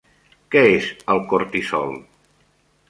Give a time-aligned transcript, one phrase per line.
[0.55, 1.97] Què és el cortisol?